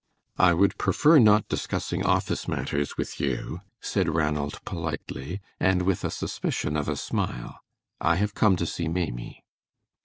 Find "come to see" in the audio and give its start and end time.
8.33-8.87